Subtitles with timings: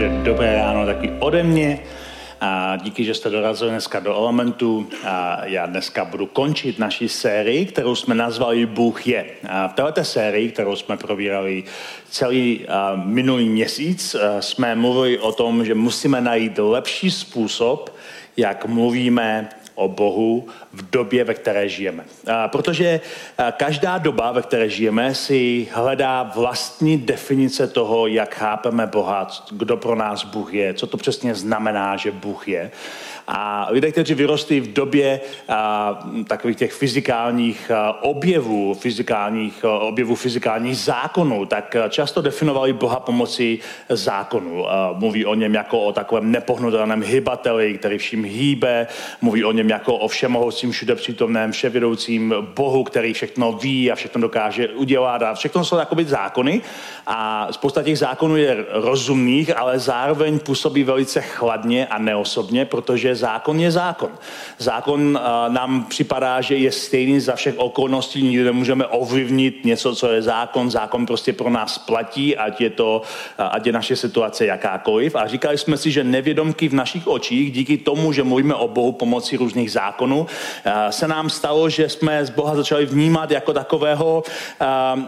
[0.00, 1.78] Takže dobré ráno taky ode mě.
[2.40, 4.88] A díky, že jste dorazili dneska do Elementu.
[5.04, 9.26] A já dneska budu končit naši sérii, kterou jsme nazvali Bůh je.
[9.48, 11.64] A v této sérii, kterou jsme probírali
[12.10, 12.66] celý
[13.04, 17.96] minulý měsíc, jsme mluvili o tom, že musíme najít lepší způsob,
[18.36, 19.48] jak mluvíme
[19.80, 22.04] o Bohu v době, ve které žijeme.
[22.46, 23.00] Protože
[23.56, 29.94] každá doba, ve které žijeme, si hledá vlastní definice toho, jak chápeme Boha, kdo pro
[29.94, 32.70] nás Bůh je, co to přesně znamená, že Bůh je.
[33.28, 41.46] A lidé, kteří vyrostli v době a, takových těch fyzikálních objevů, fyzikálních, objevů fyzikálních zákonů,
[41.46, 44.70] tak často definovali Boha pomocí zákonů.
[44.70, 48.86] A, mluví o něm jako o takovém nepohnutelném hybateli, který vším hýbe,
[49.20, 54.68] mluví o něm jako o všemohoucím, všudepřítomném, vševědoucím Bohu, který všechno ví a všechno dokáže
[54.68, 56.60] udělat a všechno jsou takové zákony.
[57.06, 63.60] A spousta těch zákonů je rozumných, ale zároveň působí velice chladně a neosobně, protože zákon
[63.60, 64.10] je zákon.
[64.58, 70.08] Zákon uh, nám připadá, že je stejný za všech okolností, nikdy nemůžeme ovlivnit něco, co
[70.12, 70.70] je zákon.
[70.70, 73.02] Zákon prostě pro nás platí, ať je to,
[73.38, 75.16] uh, ať je naše situace jakákoliv.
[75.16, 78.92] A říkali jsme si, že nevědomky v našich očích, díky tomu, že mluvíme o Bohu
[78.92, 80.26] pomocí různých zákonů, uh,
[80.90, 84.22] se nám stalo, že jsme z Boha začali vnímat jako takového,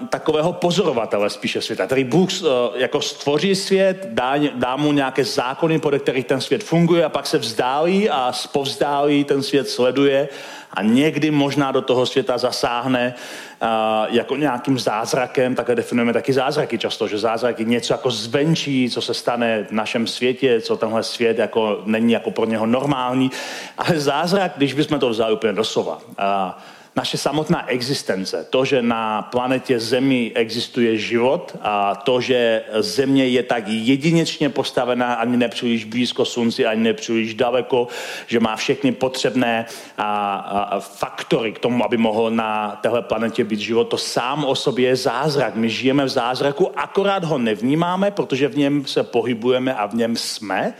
[0.08, 2.28] takového pozorovatele spíše světa, který Bůh
[2.76, 7.26] jako stvoří svět, dá, dá mu nějaké zákony, podle kterých ten svět funguje a pak
[7.26, 10.28] se vzdálí a spovzdálí ten svět sleduje
[10.74, 13.14] a někdy možná do toho světa zasáhne
[13.62, 13.68] uh,
[14.14, 19.02] jako nějakým zázrakem, takhle definujeme taky zázraky často, že zázrak je něco jako zvenčí, co
[19.02, 23.30] se stane v našem světě, co tenhle svět jako není jako pro něho normální,
[23.78, 26.52] ale zázrak, když bychom to vzali úplně doslova, uh,
[26.96, 33.42] naše samotná existence, to, že na planetě Zemi existuje život a to, že Země je
[33.42, 37.88] tak jedinečně postavená ani nepříliš blízko Slunci, ani nepříliš daleko,
[38.26, 39.66] že má všechny potřebné
[39.98, 44.54] a, a, faktory k tomu, aby mohl na téhle planetě být život, to sám o
[44.54, 45.54] sobě je zázrak.
[45.54, 50.16] My žijeme v zázraku, akorát ho nevnímáme, protože v něm se pohybujeme a v něm
[50.16, 50.74] jsme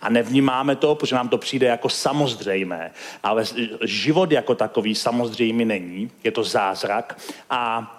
[0.00, 2.90] a nevnímáme to, protože nám to přijde jako samozřejmé.
[3.22, 3.44] Ale
[3.84, 7.18] život jako takový samozřejmý není, je to zázrak
[7.50, 7.94] a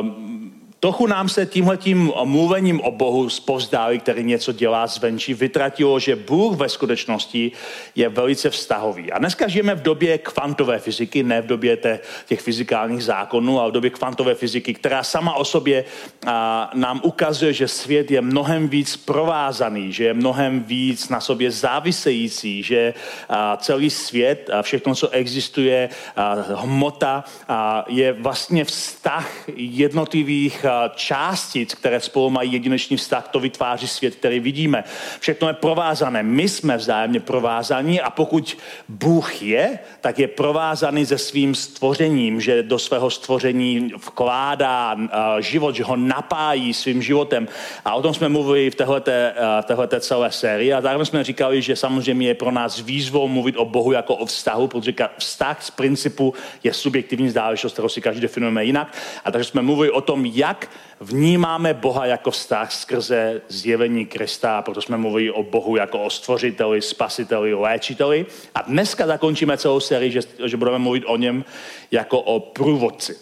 [0.00, 6.16] um, Trochu nám se tímhletím mluvením o Bohu zpovzdálí, který něco dělá zvenčí, vytratilo, že
[6.16, 7.52] Bůh ve skutečnosti
[7.94, 9.12] je velice vztahový.
[9.12, 11.78] A dneska žijeme v době kvantové fyziky, ne v době
[12.26, 15.84] těch fyzikálních zákonů, ale v době kvantové fyziky, která sama o sobě
[16.26, 21.50] a, nám ukazuje, že svět je mnohem víc provázaný, že je mnohem víc na sobě
[21.50, 22.94] závisející, že
[23.28, 31.74] a, celý svět a všechno, co existuje, a, hmota, a, je vlastně vztah jednotlivých částic,
[31.74, 34.84] které spolu mají jedinečný vztah, to vytváří svět, který vidíme.
[35.20, 36.22] Všechno je provázané.
[36.22, 38.56] My jsme vzájemně provázaní a pokud
[38.88, 44.96] Bůh je, tak je provázaný se svým stvořením, že do svého stvoření vkládá
[45.40, 47.48] život, že ho napájí svým životem.
[47.84, 51.62] A o tom jsme mluvili v téhleté, v téhleté celé sérii a zároveň jsme říkali,
[51.62, 55.70] že samozřejmě je pro nás výzvou mluvit o Bohu jako o vztahu, protože vztah z
[55.70, 58.96] principu je subjektivní záležitost, kterou si každý definujeme jinak.
[59.24, 60.63] A takže jsme mluvili o tom, jak
[61.00, 66.82] vnímáme Boha jako vztah skrze zjevení Krista, proto jsme mluvili o Bohu jako o stvořiteli,
[66.82, 68.26] spasiteli, léčiteli.
[68.54, 71.44] A dneska zakončíme celou sérii, že, že budeme mluvit o něm
[71.90, 73.16] jako o průvodci.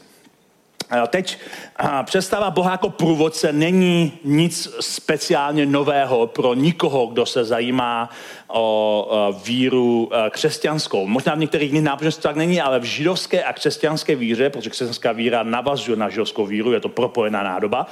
[1.07, 1.39] Teď
[2.05, 8.11] představa Boha jako průvodce není nic speciálně nového pro nikoho, kdo se zajímá
[8.49, 11.07] o víru křesťanskou.
[11.07, 15.43] Možná v některých jiných náboženstvích není, ale v židovské a křesťanské víře, protože křesťanská víra
[15.43, 17.87] navazuje na židovskou víru, je to propojená nádoba,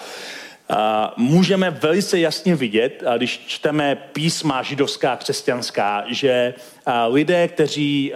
[1.17, 6.55] můžeme velice jasně vidět, když čteme písma židovská a křesťanská, že
[7.09, 8.13] lidé, kteří,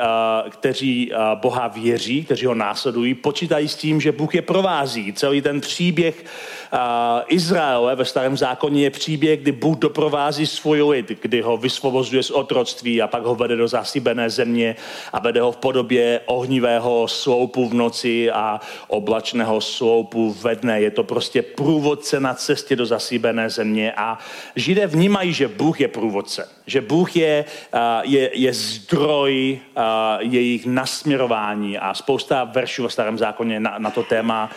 [0.50, 5.12] kteří Boha věří, kteří ho následují, počítají s tím, že Bůh je provází.
[5.12, 6.24] Celý ten příběh
[7.28, 12.30] Izraele ve starém zákoně je příběh, kdy Bůh doprovází svůj lid, kdy ho vysvobozuje z
[12.30, 14.76] otroctví a pak ho vede do zasybené země
[15.12, 20.80] a vede ho v podobě ohnivého sloupu v noci a oblačného sloupu ve dne.
[20.80, 24.18] Je to prostě průvodce na cestě do zasíbené země a
[24.56, 27.44] Židé vnímají, že Bůh je průvodce, že Bůh je,
[28.02, 29.58] je, je zdroj
[30.18, 34.50] jejich nasměrování a spousta veršů ve starém zákoně na, na to téma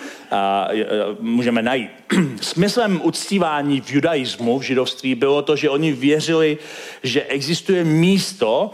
[1.19, 1.89] můžeme najít.
[2.41, 6.57] Smyslem uctívání v judaismu, v židovství, bylo to, že oni věřili,
[7.03, 8.71] že existuje místo,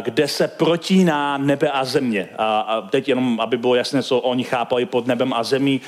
[0.00, 2.28] kde se protíná nebe a země.
[2.38, 5.80] A teď jenom, aby bylo jasné, co oni chápali pod nebem a zemí,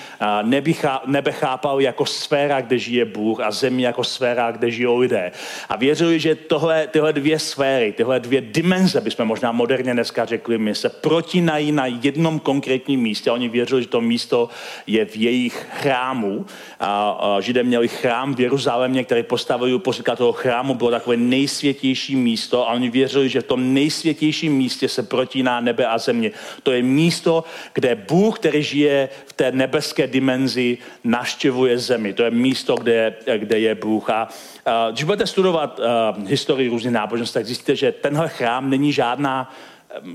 [1.07, 5.33] nebe chápali jako sféra, kde žije Bůh a zemi jako sféra, kde žijou lidé.
[5.69, 10.59] A věřili, že tohle, tyhle dvě sféry, tyhle dvě dimenze, bychom možná moderně dneska řekli,
[10.59, 13.31] my se protínají na jednom konkrétním místě.
[13.31, 14.49] Oni věřili, že to místo
[14.87, 16.47] je v jejich chrámu.
[16.81, 22.17] A, a Židé měli chrám v Jeruzalémě, který postavili uprostřed toho chrámu, bylo takové nejsvětější
[22.17, 26.31] místo a oni věřili, že v tom nejsvětějším místě se protíná nebe a země.
[26.63, 27.45] To je místo,
[27.75, 32.13] kde Bůh, který žije v té nebeské dimenzi, naštěvuje zemi.
[32.13, 34.11] To je místo, kde, kde je Bůh.
[34.11, 34.29] A,
[34.67, 39.53] a když budete studovat a, historii různých náboženství, tak zjistíte, že tenhle chrám není žádná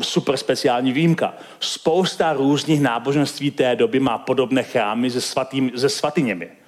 [0.01, 1.33] super speciální výjimka.
[1.59, 6.60] Spousta různých náboženství té doby má podobné chrámy se, svatým, se svatyněmi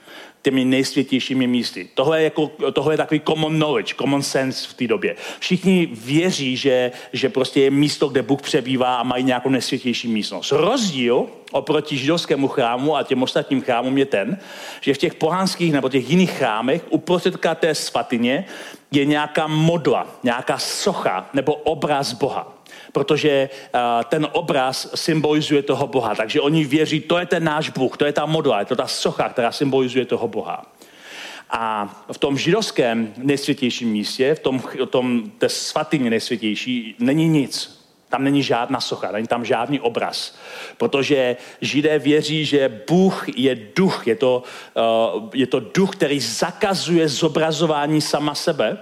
[0.44, 1.90] těmi nejsvětějšími místy.
[1.94, 5.16] Tohle je, jako, tohle je takový common knowledge, common sense v té době.
[5.40, 10.52] Všichni věří, že, že prostě je místo, kde Bůh přebývá a mají nějakou nesvětější místnost.
[10.52, 14.38] Rozdíl oproti židovskému chrámu a těm ostatním chrámům je ten,
[14.82, 18.46] že v těch pohánských nebo těch jiných chrámech uprostředka té svatyně
[18.92, 22.63] je nějaká modla, nějaká socha nebo obraz Boha
[22.94, 26.16] protože uh, ten obraz symbolizuje toho Boha.
[26.16, 28.88] Takže oni věří, to je ten náš Bůh, to je ta modla, je to ta
[28.88, 30.66] socha, která symbolizuje toho Boha.
[31.50, 37.84] A v tom židovském nejsvětějším místě, v tom, v tom té svatyně nejsvětější, není nic.
[38.10, 40.36] Tam není žádná socha, není tam žádný obraz.
[40.78, 44.44] Protože židé věří, že Bůh je duch, je to,
[45.14, 48.78] uh, je to duch, který zakazuje zobrazování sama sebe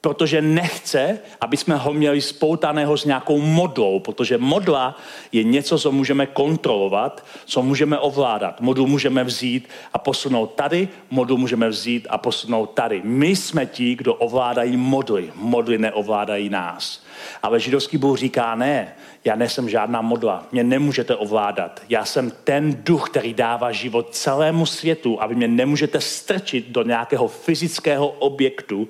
[0.00, 4.96] protože nechce, aby jsme ho měli spoutaného s nějakou modlou, protože modla
[5.32, 8.60] je něco, co můžeme kontrolovat, co můžeme ovládat.
[8.60, 13.02] Modlu můžeme vzít a posunout tady, modlu můžeme vzít a posunout tady.
[13.04, 15.32] My jsme ti, kdo ovládají modly.
[15.34, 17.04] Modly neovládají nás.
[17.42, 18.94] Ale židovský Bůh říká, ne,
[19.24, 21.82] já nejsem žádná modla, mě nemůžete ovládat.
[21.88, 26.82] Já jsem ten duch, který dává život celému světu a vy mě nemůžete strčit do
[26.82, 28.88] nějakého fyzického objektu,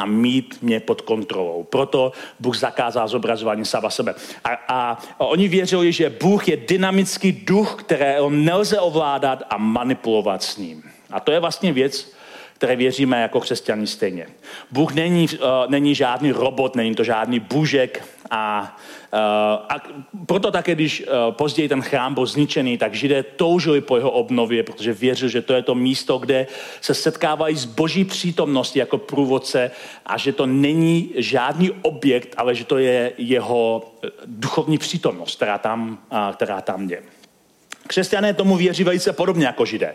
[0.00, 1.62] a mít mě pod kontrolou.
[1.62, 4.14] Proto Bůh zakázal zobrazování sama sebe.
[4.44, 10.56] A, a oni věřili, že Bůh je dynamický duch, kterého nelze ovládat a manipulovat s
[10.56, 10.82] ním.
[11.10, 12.12] A to je vlastně věc,
[12.60, 14.26] které věříme jako křesťaní stejně.
[14.70, 18.76] Bůh není, uh, není žádný robot, není to žádný bůžek a,
[19.12, 19.18] uh,
[19.68, 19.76] a
[20.26, 24.62] proto také, když uh, později ten chrám byl zničený, tak židé toužili po jeho obnově,
[24.62, 26.46] protože věřili, že to je to místo, kde
[26.80, 29.70] se setkávají s boží přítomností jako průvodce
[30.06, 33.92] a že to není žádný objekt, ale že to je jeho
[34.26, 37.02] duchovní přítomnost, která tam, uh, která tam je.
[37.90, 39.94] Křesťané tomu věří velice podobně jako židé.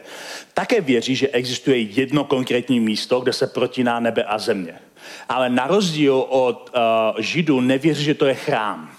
[0.53, 4.74] Také věří, že existuje jedno konkrétní místo, kde se protíná nebe a země.
[5.30, 8.92] Ale na rozdíl od uh, židů nevěří, že to je chrám.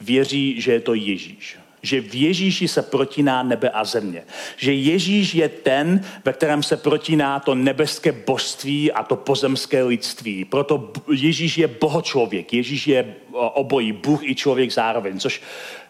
[0.00, 4.22] Věří, že je to Ježíš že v Ježíši se protíná nebe a země.
[4.56, 10.44] Že Ježíš je ten, ve kterém se protíná to nebeské božství a to pozemské lidství.
[10.44, 15.85] Proto Ježíš je bohočlověk, Ježíš je obojí, Bůh i člověk zároveň, což Eh,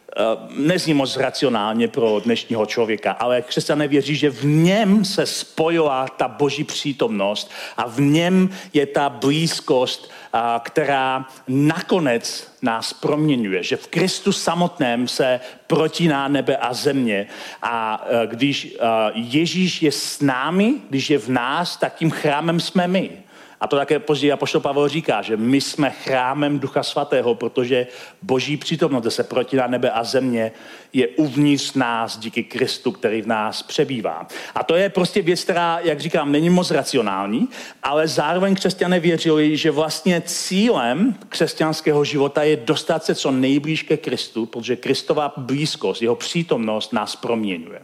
[0.51, 6.29] nezní moc racionálně pro dnešního člověka, ale křesťané věří, že v něm se spojila ta
[6.29, 13.87] boží přítomnost a v něm je ta blízkost, eh, která nakonec nás proměňuje, že v
[13.87, 17.27] Kristu samotném se protíná nebe a země
[17.63, 18.77] a eh, když
[19.15, 23.26] Ježíš je s námi, když je v nás, tak tím chrámem jsme my.
[23.61, 27.87] A to také později apoštol Pavel říká, že my jsme chrámem Ducha Svatého, protože
[28.23, 30.53] boží přítomnost, se proti na nebe a země,
[30.93, 34.27] je uvnitř nás díky Kristu, který v nás přebývá.
[34.55, 37.49] A to je prostě věc, která, jak říkám, není moc racionální,
[37.83, 43.97] ale zároveň křesťané věřili, že vlastně cílem křesťanského života je dostat se co nejblíž ke
[43.97, 47.83] Kristu, protože Kristova blízkost, jeho přítomnost nás proměňuje.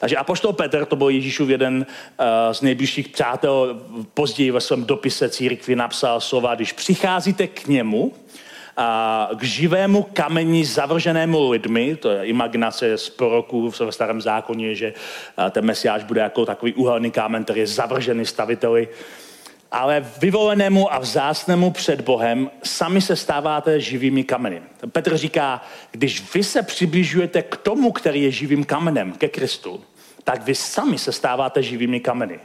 [0.00, 3.80] Takže Apoštol Petr, to byl Ježíšův jeden uh, z nejbližších přátel,
[4.14, 8.12] později ve svém dopise církvi napsal slova, když přicházíte k němu,
[8.76, 14.94] a k živému kameni zavrženému lidmi, to je imaginace z proroků v starém zákoně, že
[15.50, 18.88] ten mesiáš bude jako takový uhelný kámen, který je zavržený staviteli,
[19.74, 24.62] ale vyvolenému a vzácnému před Bohem sami se stáváte živými kameny.
[24.92, 29.84] Petr říká, když vy se přibližujete k tomu, který je živým kamenem, ke Kristu,
[30.24, 32.40] tak vy sami se stáváte živými kameny.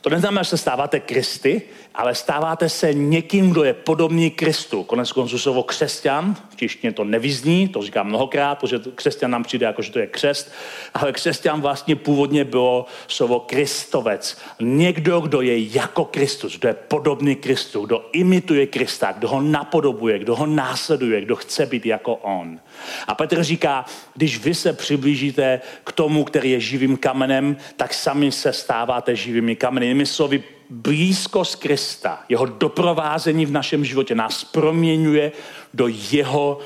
[0.00, 1.62] To neznamená, že se stáváte Kristy,
[1.94, 4.82] ale stáváte se někým, kdo je podobný Kristu.
[4.82, 9.66] Konec konců slovo křesťan, v češtině to nevyzní, to říkám mnohokrát, protože křesťan nám přijde
[9.66, 10.52] jako, že to je křest,
[10.94, 14.38] ale křesťan vlastně původně bylo slovo Kristovec.
[14.60, 20.18] Někdo, kdo je jako Kristus, kdo je podobný Kristu, kdo imituje Krista, kdo ho napodobuje,
[20.18, 22.60] kdo ho následuje, kdo chce být jako on.
[23.06, 23.84] A Petr říká,
[24.14, 29.56] když vy se přiblížíte k tomu, který je živým kamenem, tak sami se stáváte živými
[29.56, 29.86] kameny.
[29.86, 35.32] Jinými slovy, blízkost Krista, jeho doprovázení v našem životě nás proměňuje
[35.74, 36.58] do jeho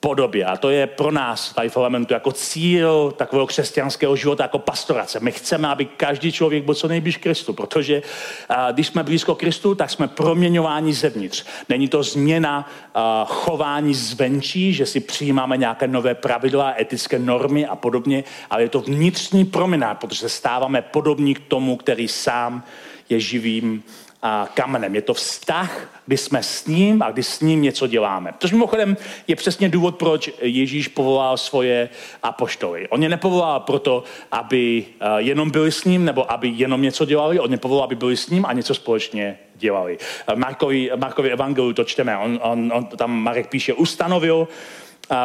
[0.00, 0.44] podobě.
[0.44, 5.20] A to je pro nás tady v elementu jako cíl takového křesťanského života, jako pastorace.
[5.20, 8.02] My chceme, aby každý člověk byl co nejblíž Kristu, protože
[8.48, 11.44] a, když jsme blízko Kristu, tak jsme proměňováni zevnitř.
[11.68, 17.76] Není to změna a, chování zvenčí, že si přijímáme nějaké nové pravidla, etické normy a
[17.76, 22.62] podobně, ale je to vnitřní proměna, protože stáváme podobní k tomu, který sám
[23.08, 23.82] je živým
[24.22, 24.94] a kamenem.
[24.94, 28.34] Je to vztah, kdy jsme s ním a kdy s ním něco děláme.
[28.38, 28.96] Což mimochodem
[29.28, 31.88] je přesně důvod, proč Ježíš povolal svoje
[32.22, 32.88] apoštoly.
[32.88, 34.02] On je nepovolal proto,
[34.32, 37.38] aby eh, jenom byli s ním, nebo aby jenom něco dělali.
[37.40, 39.98] On je povolal, aby byli s ním a něco společně dělali.
[40.34, 42.18] Markovi, Markovi evangeliu to čteme.
[42.18, 44.48] On, on, on, tam Marek píše, ustanovil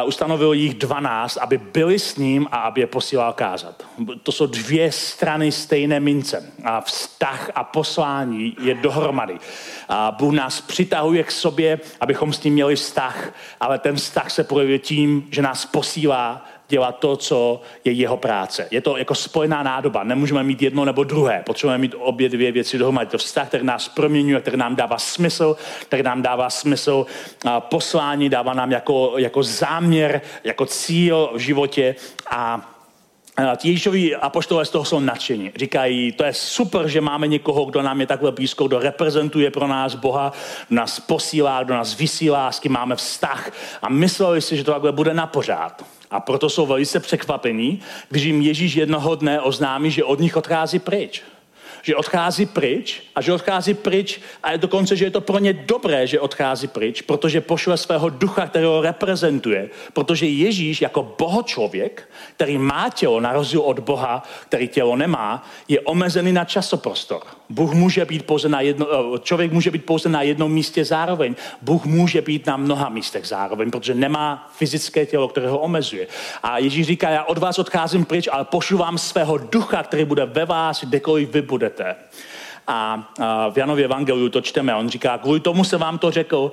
[0.04, 3.86] ustanovil jich 12, aby byli s ním a aby je posílal kázat.
[4.22, 6.52] To jsou dvě strany stejné mince.
[6.64, 9.38] A vztah a poslání je dohromady.
[9.88, 14.44] A Bůh nás přitahuje k sobě, abychom s ním měli vztah, ale ten vztah se
[14.44, 18.68] projevuje tím, že nás posílá dělat to, co je jeho práce.
[18.70, 20.04] Je to jako spojená nádoba.
[20.04, 21.42] Nemůžeme mít jedno nebo druhé.
[21.46, 23.06] Potřebujeme mít obě dvě věci dohromady.
[23.06, 27.06] To vztah, který nás proměňuje, který nám dává smysl, který nám dává smysl
[27.58, 31.94] poslání, dává nám jako, jako záměr, jako cíl v životě
[32.30, 32.72] a
[33.64, 35.52] Ježíšovi apoštolé z toho jsou nadšení.
[35.56, 39.66] Říkají, to je super, že máme někoho, kdo nám je takhle blízko, kdo reprezentuje pro
[39.66, 40.32] nás Boha,
[40.68, 43.50] kdo nás posílá, kdo nás vysílá, s kým máme vztah.
[43.82, 45.95] A mysleli si, že to takhle bude na pořád.
[46.10, 50.78] A proto jsou velice překvapení, když jim Ježíš jednoho dne oznámí, že od nich odchází
[50.78, 51.22] pryč
[51.86, 55.52] že odchází pryč a že odchází pryč a je dokonce, že je to pro ně
[55.52, 62.58] dobré, že odchází pryč, protože pošle svého ducha, kterého reprezentuje, protože Ježíš jako bohočlověk, který
[62.58, 67.22] má tělo na rozdíl od Boha, který tělo nemá, je omezený na časoprostor.
[67.48, 71.34] Bůh může být pouze na jedno, eh, člověk může být pouze na jednom místě zároveň.
[71.62, 76.06] Bůh může být na mnoha místech zároveň, protože nemá fyzické tělo, které ho omezuje.
[76.42, 80.26] A Ježíš říká, já od vás odcházím pryč, ale pošlu vám svého ducha, který bude
[80.26, 81.96] ve vás, kdekoliv vy budete.
[82.66, 83.12] A,
[83.50, 84.74] v Janově evangeliu to čteme.
[84.74, 86.52] On říká, kvůli tomu se vám to řekl,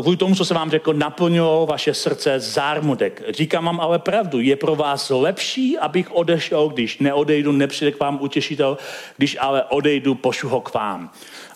[0.00, 3.22] kvůli tomu, co se vám řekl, naplnilo vaše srdce zármutek.
[3.28, 8.18] Říkám vám ale pravdu, je pro vás lepší, abych odešel, když neodejdu, nepřijde k vám
[8.20, 8.78] utěšitel,
[9.16, 11.10] když ale odejdu, pošlu ho k vám.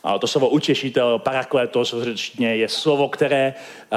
[0.05, 3.55] A to slovo utěšitel, parakletos v řečtině je slovo, které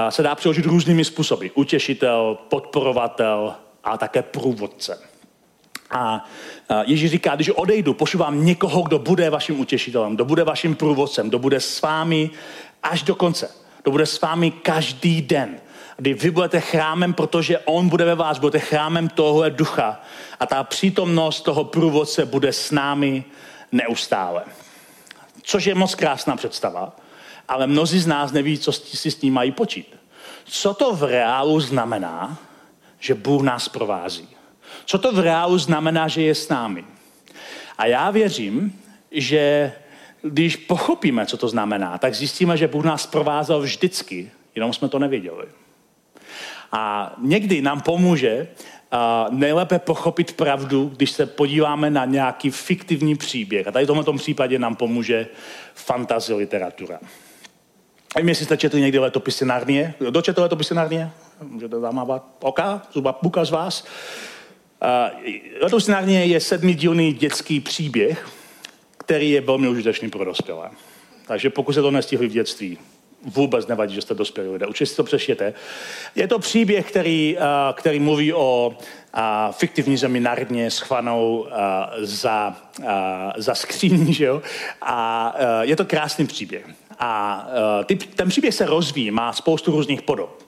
[0.10, 1.48] se dá přeložit různými způsoby.
[1.54, 5.00] Utěšitel, podporovatel a také průvodce.
[5.92, 6.26] A
[6.86, 11.30] Ježíš říká, když odejdu, pošlu vám někoho, kdo bude vaším utěšitelem, kdo bude vaším průvodcem,
[11.30, 12.30] kdo bude s vámi
[12.84, 13.52] až do konce.
[13.84, 15.60] Kdo bude s vámi každý den.
[15.98, 20.02] Kdy vy budete chrámem, protože on bude ve vás, budete chrámem tohohle ducha.
[20.40, 23.24] A ta přítomnost toho průvodce bude s námi
[23.72, 24.44] neustále.
[25.44, 26.96] Což je moc krásná představa,
[27.48, 29.96] ale mnozí z nás neví, co si s tím mají počít.
[30.46, 32.38] Co to v reálu znamená,
[33.00, 34.28] že Bůh nás provází?
[34.90, 36.86] Co to v reálu znamená, že je s námi?
[37.78, 38.82] A já věřím,
[39.12, 39.72] že
[40.22, 45.00] když pochopíme, co to znamená, tak zjistíme, že Bůh nás provázel vždycky, jenom jsme to
[45.00, 45.46] nevěděli.
[46.72, 48.48] A někdy nám pomůže
[49.30, 53.68] nejlépe pochopit pravdu, když se podíváme na nějaký fiktivní příběh.
[53.68, 55.28] A tady v tomto případě nám pomůže
[55.74, 57.00] fantasy literatura.
[58.16, 59.94] Nevím, jestli jste četli někdy letopisy Narnie.
[60.00, 61.12] Kdo četl letopisy Narnie?
[61.42, 63.86] Můžete zamávat oka, zuba puka z vás.
[64.82, 68.28] Uh, je sedmidílný dětský příběh,
[68.98, 70.70] který je velmi užitečný pro dospělé.
[71.28, 72.78] Takže pokud se to nestihli v dětství,
[73.24, 74.68] vůbec nevadí, že jste dospělí lidé.
[74.68, 75.54] Určitě si to přeštěte.
[76.16, 77.44] Je to příběh, který, uh,
[77.74, 79.22] který mluví o uh,
[79.52, 81.48] fiktivní zemi Narně schvanou uh,
[82.00, 82.86] za, uh,
[83.38, 84.42] za skříní, že jo?
[84.82, 86.66] A uh, je to krásný příběh.
[87.00, 87.46] A
[87.80, 90.44] uh, ty, ten příběh se rozvíjí, má spoustu různých podob.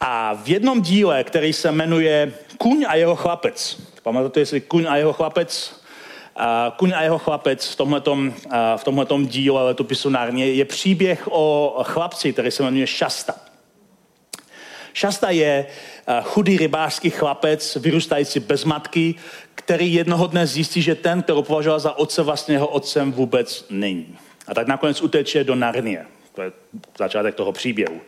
[0.00, 4.96] A v jednom díle, který se jmenuje Kuň a jeho chlapec, pamatujete si Kuň a
[4.96, 5.80] jeho chlapec?
[6.36, 8.34] A Kuň a jeho chlapec v tomhletom,
[8.76, 13.34] v tomhletom díle letopisu Narně je příběh o chlapci, který se jmenuje Šasta.
[14.92, 15.66] Šasta je
[16.22, 19.14] chudý rybářský chlapec, vyrůstající bez matky,
[19.54, 24.18] který jednoho dne zjistí, že ten, který považoval za otce, vlastně jeho otcem vůbec není.
[24.46, 26.06] A tak nakonec uteče do Narnie.
[26.34, 26.52] To je
[26.98, 28.00] začátek toho příběhu.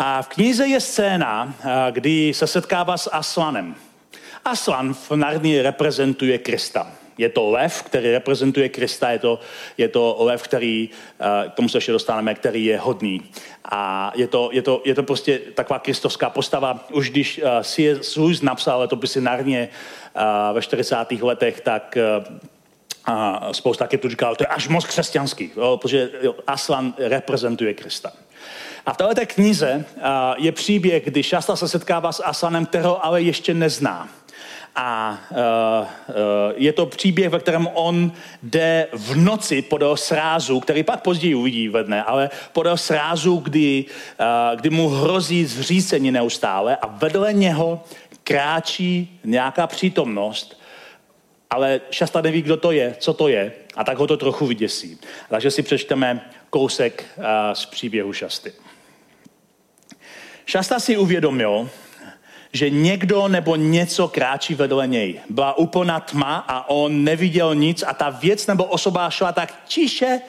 [0.00, 3.74] A v knize je scéna, eh, kdy se setkává s Aslanem.
[4.44, 6.86] Aslan v Narnii reprezentuje Krista.
[7.18, 9.40] Je to lev, který reprezentuje Krista, je to,
[9.78, 10.90] je to lev, který,
[11.20, 13.22] eh, k tomu se ještě dostaneme, který je hodný.
[13.64, 16.86] A je to, je to, je to prostě taková kristovská postava.
[16.92, 18.16] Už když uh, C.S.
[18.16, 19.68] Lewis napsal letopisy Narnie
[20.52, 20.96] ve 40.
[21.22, 21.98] letech, tak
[23.04, 26.10] a spousta tu říkal, to je až moc křesťanský, protože
[26.46, 28.12] Aslan reprezentuje Krista.
[28.88, 29.84] A v této knize
[30.36, 34.08] je příběh, kdy Šasta se setkává s Aslanem, kterého ale ještě nezná.
[34.76, 36.14] A uh, uh,
[36.56, 41.68] je to příběh, ve kterém on jde v noci podél srázu, který pak později uvidí
[41.68, 43.84] ve dne, ale podél srázu, kdy,
[44.54, 47.84] kdy mu hrozí zřícení neustále a vedle něho
[48.24, 50.60] kráčí nějaká přítomnost,
[51.50, 54.98] ale šasta neví, kdo to je, co to je, a tak ho to trochu vyděsí.
[55.28, 57.04] Takže si přečteme kousek
[57.52, 58.52] z příběhu šasty.
[60.48, 61.70] Šasta si uvědomil,
[62.52, 65.20] že někdo nebo něco kráčí vedle něj.
[65.30, 70.20] Byla úplná tma a on neviděl nic a ta věc nebo osoba šla tak tiše,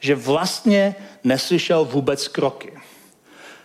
[0.00, 2.72] že vlastně neslyšel vůbec kroky.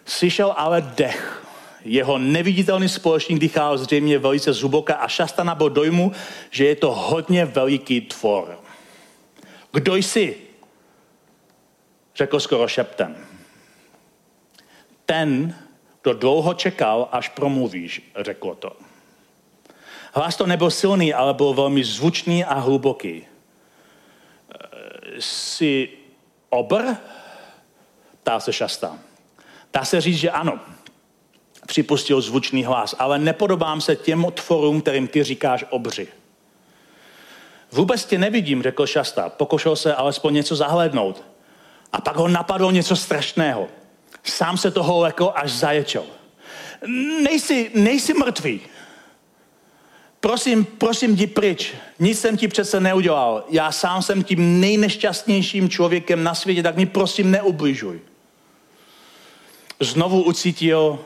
[0.06, 1.48] Slyšel ale dech.
[1.86, 6.12] Jeho neviditelný společník dýchal zřejmě velice zhuboka a šasta nabil dojmu,
[6.50, 8.60] že je to hodně veliký tvor.
[9.74, 10.38] Kdo jsi?
[12.16, 13.16] Řekl skoro šeptem.
[15.06, 15.56] Ten,
[16.02, 18.72] kdo dlouho čekal, až promluvíš, řeklo to.
[20.14, 23.28] Hlas to nebyl silný, ale byl velmi zvučný a hluboký.
[25.20, 25.90] Jsi
[26.50, 26.84] obr?
[28.24, 29.00] Ptá se šasta.
[29.74, 30.60] Dá se říct, že ano.
[31.68, 36.08] Připustil zvučný hlas, ale nepodobám se těm tvorům, kterým ty říkáš obři.
[37.72, 39.30] Vůbec tě nevidím, řekl šasta.
[39.30, 41.24] Pokošel se alespoň něco zahlednout.
[41.94, 43.68] A pak ho napadlo něco strašného.
[44.24, 46.04] Sám se toho lekl, až zaječel.
[47.24, 48.62] Nejsi, nejsi mrtvý.
[50.20, 51.74] Prosím, prosím, jdi pryč.
[52.00, 53.44] Nic jsem ti přece neudělal.
[53.50, 58.00] Já sám jsem tím nejnešťastnějším člověkem na světě, tak mi prosím neubližuj.
[59.80, 61.00] Znovu ucítil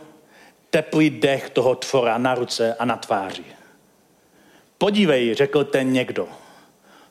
[0.70, 3.44] teplý dech toho tvora na ruce a na tváři.
[4.78, 6.28] Podívej, řekl ten někdo.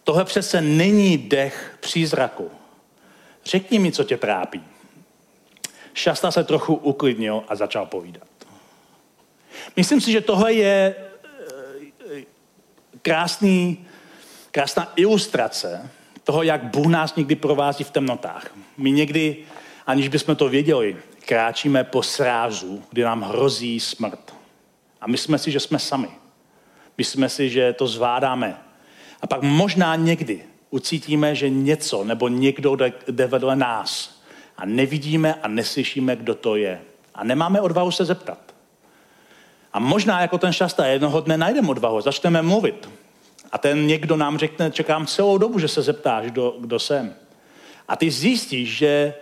[0.05, 2.51] Tohle přece není dech přízraku.
[3.45, 4.64] Řekni mi, co tě trápí.
[5.95, 8.29] Šasta se trochu uklidnil a začal povídat.
[9.77, 10.95] Myslím si, že tohle je
[12.15, 12.23] eh,
[13.03, 13.87] krásný,
[14.51, 15.91] krásná ilustrace
[16.25, 18.47] toho, jak Bůh nás někdy provází v temnotách.
[18.77, 19.37] My někdy,
[19.87, 24.35] aniž bychom to věděli, kráčíme po srázu, kdy nám hrozí smrt.
[25.01, 26.09] A myslíme si, že jsme sami.
[26.99, 28.59] Myslíme si, že to zvládáme.
[29.21, 32.77] A pak možná někdy ucítíme, že něco nebo někdo
[33.09, 34.13] jde vedle nás
[34.57, 36.81] a nevidíme a neslyšíme, kdo to je.
[37.14, 38.38] A nemáme odvahu se zeptat.
[39.73, 42.88] A možná jako ten šasta jednoho dne najdeme odvahu, začneme mluvit.
[43.53, 47.14] A ten někdo nám řekne, čekám celou dobu, že se zeptáš, kdo, kdo jsem.
[47.88, 49.14] A ty zjistíš, že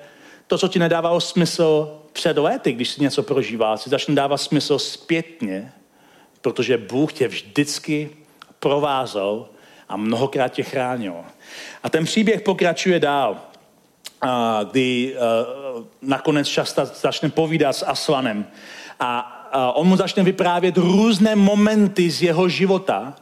[0.47, 4.79] to, co ti nedávalo smysl před lety, když jsi něco prožíval, si začne dávat smysl
[4.79, 5.73] zpětně,
[6.41, 8.11] protože Bůh tě vždycky
[8.59, 9.49] provázel
[9.89, 11.15] a mnohokrát tě chránil.
[11.83, 13.41] A ten příběh pokračuje dál
[14.71, 18.47] kdy uh, nakonec Šasta začne povídat s Aslanem
[19.01, 19.39] a
[19.75, 23.15] on mu začne vyprávět různé momenty z jeho života,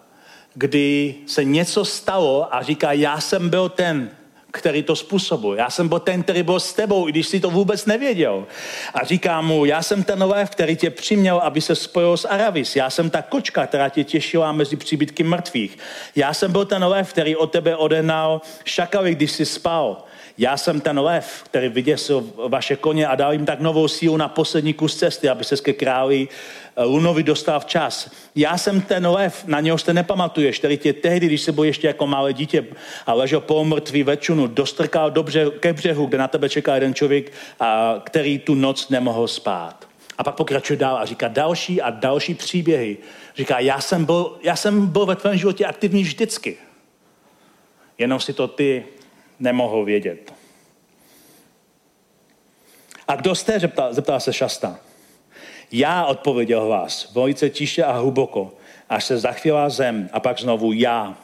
[0.55, 4.11] kdy se něco stalo a říká, já jsem byl ten,
[4.51, 5.55] který to způsobil.
[5.55, 8.47] Já jsem byl ten, který byl s tebou, i když jsi to vůbec nevěděl.
[8.95, 12.77] A říká mu, já jsem ten lev, který tě přiměl, aby se spojil s Aravis.
[12.77, 15.79] Já jsem ta kočka, která tě těšila mezi příbytky mrtvých.
[16.17, 20.05] Já jsem byl ten lev, který od tebe odenal šakaly, když jsi spal.
[20.40, 24.29] Já jsem ten lev, který vyděsil vaše koně a dal jim tak novou sílu na
[24.29, 26.29] poslední kus cesty, aby se ke králi
[26.76, 28.11] eh, Lunovi dostal včas.
[28.35, 31.87] Já jsem ten lev, na něho jste nepamatuješ, který tě tehdy, když se byl ještě
[31.87, 32.66] jako malé dítě
[33.07, 38.00] a ležel polomrtvý večunu, dostrkal dobře ke břehu, kde na tebe čeká jeden člověk, a,
[38.05, 39.88] který tu noc nemohl spát.
[40.18, 42.98] A pak pokračuje dál a říká další a další příběhy.
[43.37, 46.57] Říká, já jsem byl, já jsem byl ve tvém životě aktivní vždycky.
[47.98, 48.85] Jenom si to ty
[49.40, 50.33] nemohl vědět.
[53.09, 54.79] A kdo jste, zeptal, zeptal se Šasta.
[55.72, 58.53] Já odpověděl vás, velice tiše a hluboko,
[58.88, 61.16] až se zachvěla zem a pak znovu já.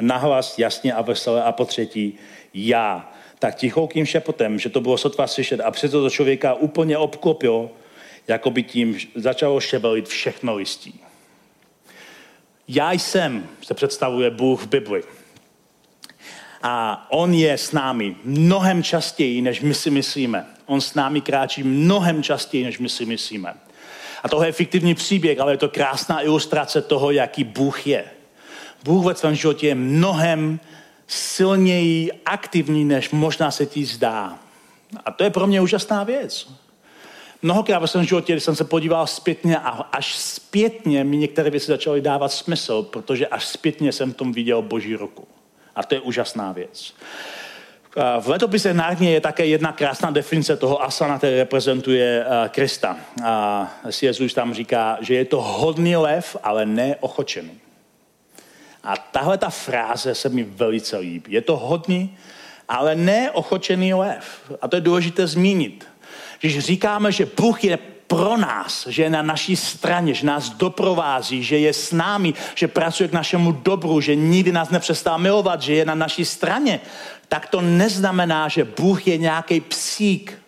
[0.00, 2.18] Nahlas jasně a veselé a po třetí
[2.54, 3.12] já.
[3.38, 7.70] Tak tichoukým šepotem, že to bylo sotva slyšet a přesto to člověka úplně obklopilo,
[8.28, 11.00] jako by tím začalo šebelit všechno listí.
[12.68, 15.02] Já jsem, se představuje Bůh v Bibli.
[16.62, 20.46] A on je s námi mnohem častěji, než my si myslíme.
[20.66, 23.54] On s námi kráčí mnohem častěji, než my si myslíme.
[24.22, 28.04] A tohle je fiktivní příběh, ale je to krásná ilustrace toho, jaký Bůh je.
[28.84, 30.60] Bůh ve tvém životě je mnohem
[31.06, 34.38] silněji aktivní, než možná se ti zdá.
[35.04, 36.52] A to je pro mě úžasná věc.
[37.42, 41.66] Mnohokrát ve svém životě, když jsem se podíval zpětně a až zpětně mi některé věci
[41.66, 45.28] začaly dávat smysl, protože až zpětně jsem v tom viděl Boží ruku.
[45.78, 46.94] A to je úžasná věc.
[48.20, 52.96] V letopise Narnie je také jedna krásná definice toho asana, který reprezentuje Krista.
[53.24, 53.70] A
[54.02, 57.60] Jezus tam říká, že je to hodný lev, ale neochočený.
[58.84, 61.32] A tahle ta fráze se mi velice líbí.
[61.32, 62.16] Je to hodný,
[62.68, 64.52] ale neochočený lev.
[64.60, 65.86] A to je důležité zmínit.
[66.40, 71.42] Když říkáme, že Bůh je pro nás, že je na naší straně, že nás doprovází,
[71.44, 75.74] že je s námi, že pracuje k našemu dobru, že nikdy nás nepřestá milovat, že
[75.74, 76.80] je na naší straně,
[77.28, 80.38] tak to neznamená, že Bůh je nějaký psík,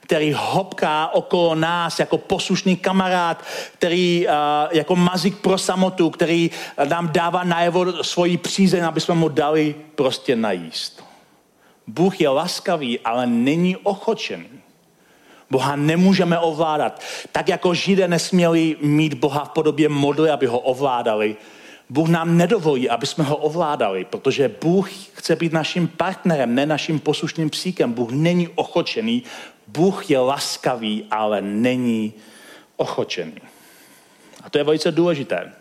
[0.00, 4.34] který hopká okolo nás jako poslušný kamarád, který uh,
[4.70, 6.50] jako mazik pro samotu, který
[6.88, 11.04] nám dává najevo svoji přízeň, aby jsme mu dali prostě najíst.
[11.86, 14.60] Bůh je laskavý, ale není ochočený.
[15.50, 17.00] Boha nemůžeme ovládat.
[17.32, 21.36] Tak jako Židé nesměli mít Boha v podobě modly, aby ho ovládali,
[21.90, 27.00] Bůh nám nedovolí, aby jsme ho ovládali, protože Bůh chce být naším partnerem, ne naším
[27.00, 27.92] poslušným psíkem.
[27.92, 29.22] Bůh není ochočený,
[29.66, 32.12] Bůh je laskavý, ale není
[32.76, 33.34] ochočený.
[34.42, 35.52] A to je velice důležité.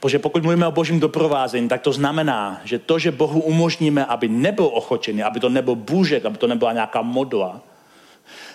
[0.00, 4.28] Protože pokud mluvíme o božím doprovázení, tak to znamená, že to, že Bohu umožníme, aby
[4.28, 7.60] nebyl ochočený, aby to nebyl bůžek, aby to nebyla nějaká modla,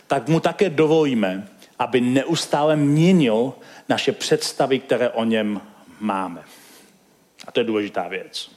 [0.10, 1.48] tak mu také dovolíme,
[1.80, 3.54] aby neustále měnil
[3.90, 5.62] naše představy, které o něm
[6.00, 6.42] máme.
[7.48, 8.52] A to je důležitá věc.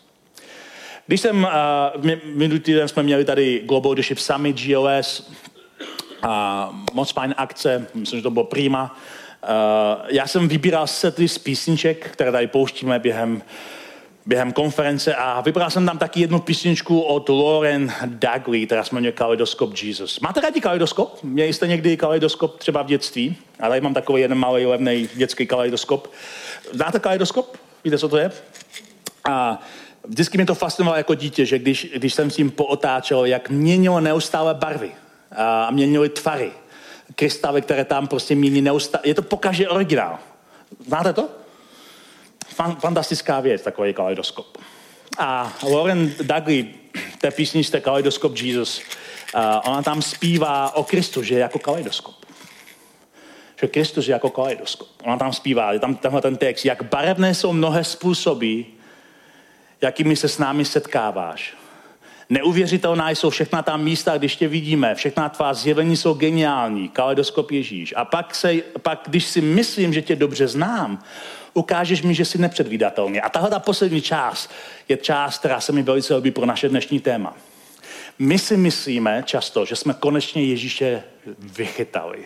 [1.07, 5.31] Když jsem, uh, minulý týden jsme měli tady Global Leadership Summit GLS,
[6.23, 8.97] a moc fajn akce, myslím, že to bylo prima.
[9.43, 13.43] Uh, já jsem vybíral sety z písniček, které tady pouštíme během
[14.27, 19.13] během konference a vybral jsem tam taky jednu písničku od Lauren Dagley, která se jmenuje
[19.13, 20.21] Kaleidoskop Jesus.
[20.21, 21.23] Máte rádi kaleidoskop?
[21.23, 23.37] Měli jste někdy kaleidoskop třeba v dětství?
[23.61, 26.13] Ale tady mám takový jeden malý levný dětský kaleidoskop.
[26.73, 27.57] Znáte kaleidoskop?
[27.85, 28.33] Víte, co to je?
[29.31, 29.63] A
[30.05, 34.01] vždycky mě to fascinovalo jako dítě, že když, když jsem s tím pootáčel, jak měnilo
[34.01, 34.91] neustále barvy
[35.37, 36.51] a měnily tvary.
[37.15, 39.03] Krystaly, které tam prostě mění neustále.
[39.07, 40.19] Je to pokaždé originál.
[40.87, 41.29] Znáte to?
[42.79, 44.59] Fantastická věc, takový kaleidoskop.
[45.19, 46.67] A Lauren Dudley,
[47.21, 48.83] té písničce Kaleidoskop Jesus,
[49.35, 52.15] uh, ona tam zpívá o Kristu, že je jako kaleidoskop.
[53.61, 54.89] Že Kristus je jako kaleidoskop.
[55.05, 58.61] Ona tam zpívá, je tam tenhle ten text, jak barevné jsou mnohé způsoby,
[59.81, 61.55] jakými se s námi setkáváš.
[62.31, 67.95] Neuvěřitelná jsou všechna ta místa, když tě vidíme, všechna tvá zjevení jsou geniální, kaleidoskop Ježíš.
[67.97, 71.03] A pak, se, pak, když si myslím, že tě dobře znám,
[71.55, 73.21] ukážeš mi, že jsi nepředvídatelný.
[73.21, 74.51] A tahle ta poslední část
[74.89, 77.37] je část, která se mi velice líbí pro naše dnešní téma.
[78.19, 81.03] My si myslíme často, že jsme konečně Ježíše
[81.39, 82.25] vychytali.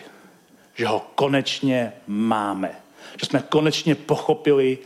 [0.75, 2.71] Že ho konečně máme.
[3.19, 4.77] Že jsme konečně pochopili,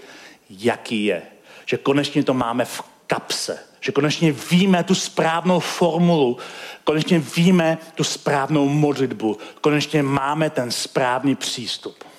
[0.49, 1.21] jaký je.
[1.65, 3.59] Že konečně to máme v kapse.
[3.79, 6.37] Že konečně víme tu správnou formulu.
[6.83, 9.37] Konečně víme tu správnou modlitbu.
[9.61, 12.10] Konečně máme ten správný přístup.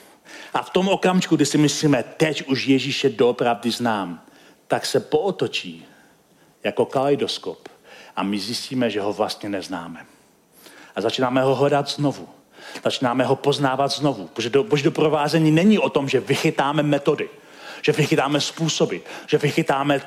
[0.53, 4.23] A v tom okamžiku, kdy si myslíme, teď už Ježíše doopravdy znám,
[4.69, 5.87] tak se pootočí
[6.65, 7.69] jako kaleidoskop
[8.17, 10.07] a my zjistíme, že ho vlastně neznáme.
[10.97, 12.29] A začínáme ho hledat znovu.
[12.85, 14.27] Začínáme ho poznávat znovu.
[14.27, 17.29] Protože do, boží doprovázení není o tom, že vychytáme metody,
[17.83, 20.01] že vychytáme způsoby, že vychytáme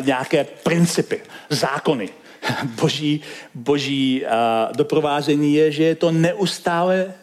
[0.00, 2.08] nějaké principy, zákony.
[2.64, 3.20] Boží,
[3.54, 7.14] boží uh, doprovázení je, že je to neustále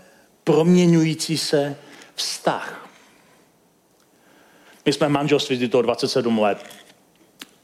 [0.44, 1.76] proměňující se
[2.20, 2.90] vztah.
[4.86, 6.66] My jsme manželství to 27 let.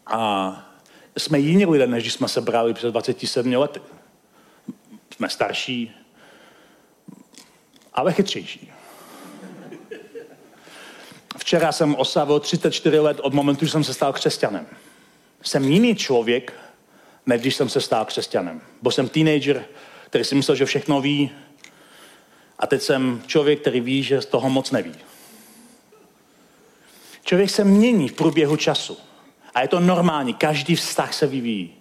[0.06, 0.76] A
[1.18, 3.82] jsme jiní lidé, než jsme se brali před 27 lety.
[5.16, 5.92] Jsme starší,
[7.94, 8.72] ale chytřejší.
[11.38, 14.68] Včera jsem oslavil 34 let od momentu, že jsem se stal křesťanem.
[15.42, 16.54] Jsem jiný člověk,
[17.26, 18.62] než když jsem se stal křesťanem.
[18.82, 19.66] Byl jsem teenager,
[20.06, 21.32] který si myslel, že všechno ví,
[22.60, 24.96] a teď jsem člověk, který ví, že z toho moc neví.
[27.24, 28.98] Člověk se mění v průběhu času.
[29.56, 31.74] A je to normální, každý vztah se vyvíjí.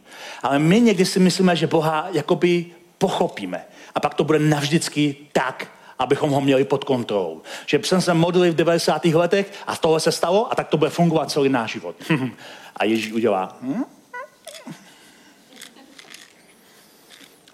[0.42, 2.66] Ale my někdy si myslíme, že Boha jakoby
[2.98, 3.64] pochopíme.
[3.94, 7.42] A pak to bude navždycky tak, abychom ho měli pod kontrolou.
[7.66, 9.04] Že jsme se modlili v 90.
[9.04, 11.96] letech a tohle se stalo a tak to bude fungovat celý náš život.
[12.76, 13.56] a Ježíš udělá.
[13.60, 13.84] Hm?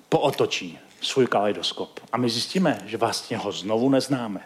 [0.08, 2.00] Pootočí svůj kaleidoskop.
[2.12, 4.40] A my zjistíme, že vlastně ho znovu neznáme.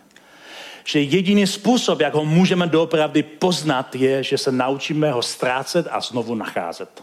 [0.85, 6.01] Že jediný způsob, jak ho můžeme doopravdy poznat, je, že se naučíme ho ztrácet a
[6.01, 7.03] znovu nacházet.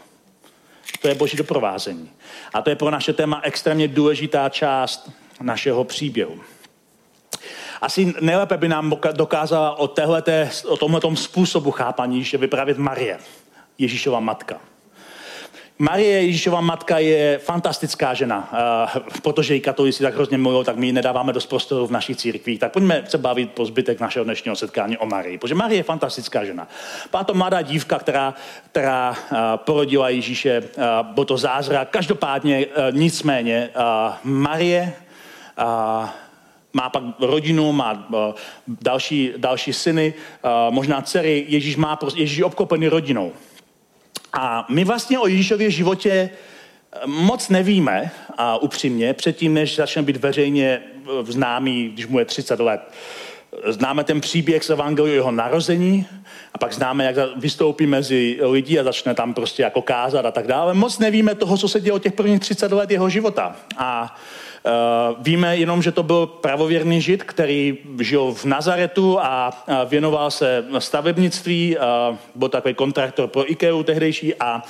[1.02, 2.10] To je boží doprovázení.
[2.54, 5.10] A to je pro naše téma extrémně důležitá část
[5.40, 6.40] našeho příběhu.
[7.80, 13.18] Asi nejlépe by nám dokázala o, téhleté, o tomhle způsobu chápaní, že vyprávět Marie,
[13.78, 14.60] Ježíšova matka.
[15.78, 18.48] Marie Ježíšova matka je fantastická žena,
[18.94, 22.16] uh, protože ji katolici tak hrozně milují, tak my ji nedáváme dost prostoru v našich
[22.16, 22.60] církvích.
[22.60, 26.44] Tak pojďme se bavit po zbytek našeho dnešního setkání o Marii, protože Marie je fantastická
[26.44, 26.68] žena.
[27.10, 28.34] Byla to mladá dívka, která,
[28.70, 31.90] která uh, porodila Ježíše, uh, byl to zázrak.
[31.90, 34.92] Každopádně, uh, nicméně, uh, Marie
[35.58, 36.08] uh,
[36.72, 38.34] má pak rodinu, má uh,
[38.68, 41.44] další, další syny, uh, možná dcery.
[41.48, 43.32] Ježíš má Ježíš je obklopený rodinou.
[44.32, 46.30] A my vlastně o Ježíšově životě
[46.92, 52.24] eh, moc nevíme, a upřímně, předtím, než začne být veřejně eh, známý, když mu je
[52.24, 52.80] 30 let.
[53.66, 56.06] Známe ten příběh z Evangeliu jeho narození
[56.54, 60.46] a pak známe, jak vystoupí mezi lidi a začne tam prostě jako kázat a tak
[60.46, 60.74] dále.
[60.74, 63.56] Moc nevíme toho, co se dělo těch prvních 30 let jeho života.
[63.76, 64.16] A
[65.18, 71.76] víme jenom, že to byl pravověrný žid, který žil v Nazaretu a věnoval se stavebnictví,
[71.76, 74.62] uh, byl takový kontraktor pro IKEA tehdejší a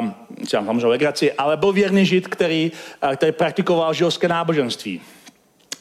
[0.00, 0.10] uh,
[0.48, 5.00] samozřejmě legraci, ale byl věrný žid, který, uh, který praktikoval židovské náboženství.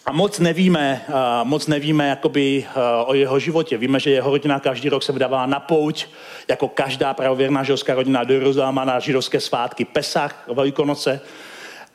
[0.06, 1.02] A moc nevíme,
[1.44, 2.66] moc nevíme jakoby,
[3.06, 3.78] o jeho životě.
[3.78, 6.06] Víme, že jeho rodina každý rok se vydává na pouť,
[6.48, 11.22] jako každá pravověrná židovská rodina do Jeruzaléma na židovské svátky Pesach, Velikonoce.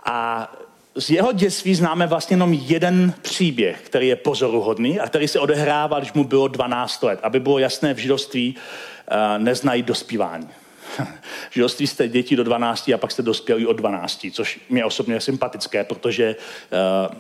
[0.05, 0.49] A
[0.95, 6.01] z jeho dětství známe vlastně jenom jeden příběh, který je pozoruhodný a který se odehrával,
[6.01, 7.21] když mu bylo 12 let.
[7.23, 10.49] Aby bylo jasné, v židovství uh, neznají dospívání.
[11.51, 15.15] v židovství jste děti do 12 a pak jste dospělí od 12, což mě osobně
[15.15, 16.37] je sympatické, protože
[17.09, 17.17] uh,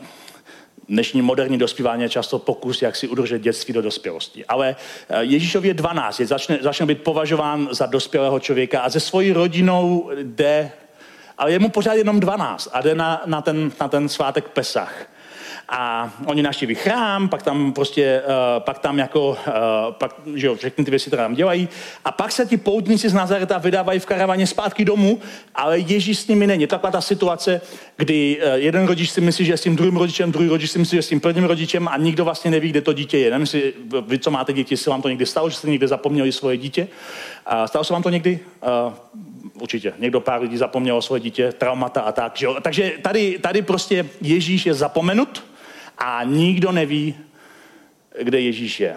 [0.88, 4.44] dnešní moderní dospívání je často pokus, jak si udržet dětství do dospělosti.
[4.44, 4.76] Ale
[5.20, 10.72] Ježíšově 12 je, začne, začne být považován za dospělého člověka a se svojí rodinou jde
[11.42, 15.06] ale je mu pořád jenom 12 a jde na, na, ten, na ten svátek Pesach.
[15.68, 19.36] A oni naštěví chrám, pak tam prostě, uh, pak tam jako, uh,
[19.90, 21.68] pak, že jo, všechny ty věci, tam dělají.
[22.04, 25.20] A pak se ti poutníci z Nazareta vydávají v karavaně zpátky domů,
[25.54, 26.66] ale Ježíš s nimi není.
[26.66, 27.60] Taková ta situace,
[27.96, 30.78] kdy uh, jeden rodič si myslí, že je s tím druhým rodičem, druhý rodič si
[30.78, 33.30] myslí, že je s tím prvním rodičem a nikdo vlastně neví, kde to dítě je.
[33.30, 33.74] Nevím, si,
[34.06, 36.82] vy, co máte děti, jestli vám to někdy stalo, že jste někde zapomněli svoje dítě.
[36.82, 36.88] Uh,
[37.66, 38.40] stalo se vám to někdy?
[38.86, 38.92] Uh,
[39.60, 39.92] určitě.
[39.98, 42.36] Někdo pár lidí zapomnělo svoje dítě, traumata a tak.
[42.36, 42.56] Že jo?
[42.62, 45.44] Takže tady, tady prostě Ježíš je zapomenut
[45.98, 47.14] a nikdo neví,
[48.22, 48.96] kde Ježíš je.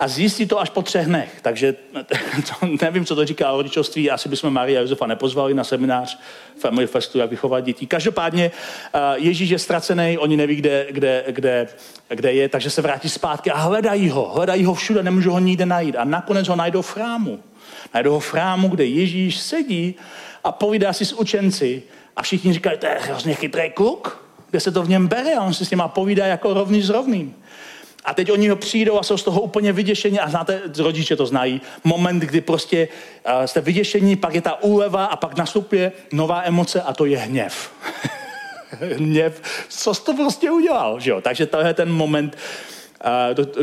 [0.00, 1.38] A zjistí to až po třech dnech.
[1.42, 1.74] Takže
[2.48, 4.10] to, nevím, co to říká o rodičovství.
[4.10, 6.18] Asi bychom Maria a Josefa nepozvali na seminář
[6.58, 7.86] Family Festu, jak vychovat děti.
[7.86, 8.50] Každopádně
[9.14, 11.68] Ježíš je ztracený, oni neví, kde, kde, kde,
[12.08, 14.32] kde je, takže se vrátí zpátky a hledají ho.
[14.34, 15.96] Hledají ho všude, nemůžou ho nikde najít.
[15.96, 17.40] A nakonec ho najdou v chrámu.
[17.94, 19.94] Najdou ho v chrámu, kde Ježíš sedí
[20.44, 21.82] a povídá si s učenci.
[22.16, 25.42] A všichni říkají, to je hrozně chytrý kluk, kde se to v něm bere a
[25.42, 27.34] on si s nima povídá jako rovný s rovným.
[28.06, 31.26] A teď oni ho přijdou a jsou z toho úplně vyděšení a znáte, rodiče to
[31.26, 32.88] znají, moment, kdy prostě
[33.46, 37.70] jste vyděšení, pak je ta úleva a pak nastupuje nová emoce a to je hněv.
[38.96, 41.20] hněv, co jsi to prostě udělal, že jo?
[41.20, 42.36] Takže to je ten moment,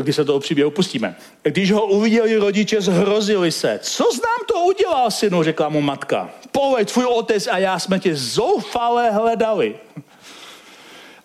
[0.00, 1.16] kdy se toho příběhu pustíme.
[1.42, 3.78] Když ho uviděli rodiče, zhrozili se.
[3.82, 6.30] Co znám to udělal, synu, řekla mu matka.
[6.52, 9.76] Povedz, tvůj otec a já jsme tě zoufale hledali.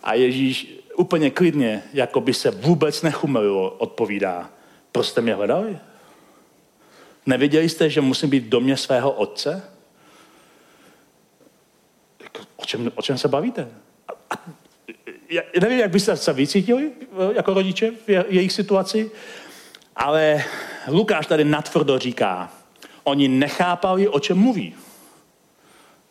[0.04, 4.50] A Ježíš úplně klidně, jako by se vůbec nechumelilo, odpovídá.
[4.92, 5.78] Proč jste mě hledali?
[7.26, 9.64] Nevěděli jste, že musím být v domě svého otce?
[12.24, 13.68] Jako, o čem, o čem se bavíte?
[14.08, 14.50] A, a
[15.30, 19.12] já nevím, jak byste se vycítili eh, jako rodiče v jejich situaci,
[19.96, 20.44] ale
[20.88, 22.52] Lukáš tady natvrdo říká,
[23.04, 24.76] oni nechápali, o čem mluví.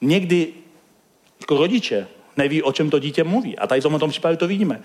[0.01, 0.53] Někdy
[1.41, 3.59] jako rodiče neví, o čem to dítě mluví.
[3.59, 4.81] A tady v tomto případě to vidíme.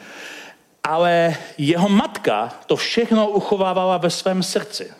[0.84, 4.92] Ale jeho matka to všechno uchovávala ve svém srdci.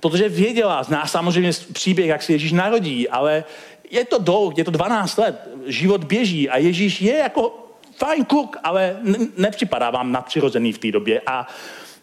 [0.00, 3.44] Protože věděla, zná samozřejmě příběh, jak se Ježíš narodí, ale
[3.90, 7.62] je to dlouho, je to 12 let, život běží a Ježíš je jako
[7.96, 8.96] fajn kluk, ale
[9.36, 11.20] nepřipadá vám nadpřirozený v té době.
[11.26, 11.46] A,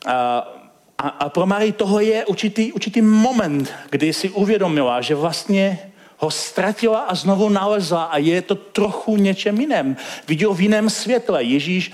[0.06, 5.89] a, a pro Marii toho je určitý, určitý moment, kdy si uvědomila, že vlastně
[6.20, 9.98] ho ztratila a znovu nalezla a je to trochu něčem jiném.
[10.28, 11.44] Vidí ho v jiném světle.
[11.44, 11.92] Ježíš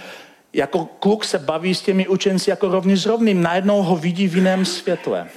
[0.53, 3.41] jako kluk se baví s těmi učenci jako rovný s rovným.
[3.41, 5.27] Najednou ho vidí v jiném světle.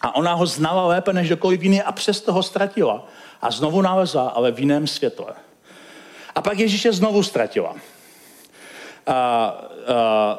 [0.00, 3.06] A ona ho znala lépe než kdokoliv jiný a přesto ho ztratila.
[3.42, 5.34] A znovu nalezla, ale v jiném světle.
[6.34, 7.74] A pak Ježíše znovu ztratila.
[9.06, 10.38] A, a,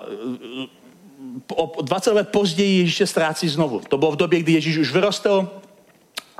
[1.55, 3.81] o 20 let později Ježíše ztrácí znovu.
[3.89, 5.49] To bylo v době, kdy Ježíš už vyrostl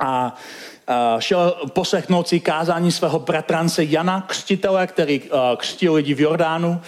[0.00, 0.36] a,
[1.18, 5.22] šel poslechnout si kázání svého bratrance Jana, křtitele, který
[5.56, 6.80] křtil lidi v Jordánu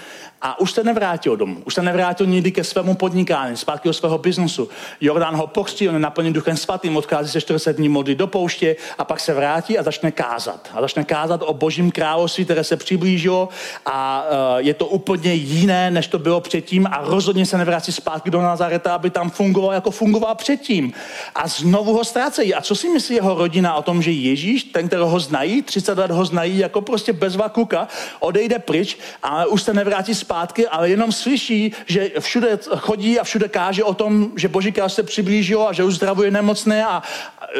[0.42, 1.62] a už se nevrátil domů.
[1.64, 4.68] Už se nevrátil nikdy ke svému podnikání, zpátky do svého biznesu.
[5.00, 8.76] Jordán ho pokřtil, on je naplněn duchem svatým, odchází se 40 dní modlit do pouště
[8.98, 10.70] a pak se vrátí a začne kázat.
[10.74, 13.48] A začne kázat o božím království, které se přiblížilo
[13.86, 18.30] a uh, je to úplně jiné, než to bylo předtím a rozhodně se nevrátí zpátky
[18.30, 20.92] do Nazareta, aby tam fungoval, jako fungoval předtím.
[21.34, 22.54] A znovu ho ztrácejí.
[22.54, 25.98] A co si myslí jeho rodina o tom, že Ježíš, ten, kterého ho znají, 30
[25.98, 27.88] let ho znají jako prostě bezva kuka,
[28.20, 33.24] odejde pryč, ale už se nevrátí zpátky zpátky, ale jenom slyší, že všude chodí a
[33.24, 37.02] všude káže o tom, že Boží království se přiblížilo a že uzdravuje nemocné a